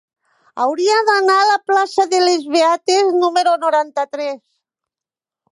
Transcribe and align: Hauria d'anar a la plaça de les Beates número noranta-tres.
Hauria 0.63 0.95
d'anar 1.09 1.35
a 1.41 1.49
la 1.49 1.57
plaça 1.67 2.07
de 2.15 2.21
les 2.29 2.49
Beates 2.55 3.13
número 3.25 3.55
noranta-tres. 3.67 4.41